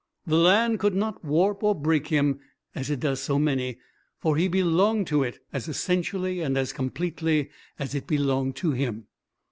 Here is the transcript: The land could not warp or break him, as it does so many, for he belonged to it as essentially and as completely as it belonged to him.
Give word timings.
The 0.25 0.35
land 0.35 0.79
could 0.79 0.95
not 0.95 1.23
warp 1.23 1.61
or 1.61 1.75
break 1.75 2.07
him, 2.07 2.39
as 2.73 2.89
it 2.89 2.99
does 3.01 3.21
so 3.21 3.37
many, 3.37 3.77
for 4.17 4.35
he 4.35 4.47
belonged 4.47 5.05
to 5.09 5.21
it 5.21 5.37
as 5.53 5.67
essentially 5.67 6.41
and 6.41 6.57
as 6.57 6.73
completely 6.73 7.51
as 7.77 7.93
it 7.93 8.07
belonged 8.07 8.55
to 8.55 8.71
him. 8.71 9.05